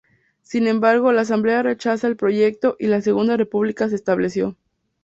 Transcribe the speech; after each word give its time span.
Sin 0.41 0.65
embargo, 0.65 1.11
la 1.11 1.21
Asamblea 1.21 1.61
rechazó 1.61 2.07
el 2.07 2.15
proyecto 2.17 2.75
y 2.79 2.87
la 2.87 3.01
Segunda 3.01 3.37
República 3.37 3.87
se 3.87 3.93
estableció. 3.93 4.57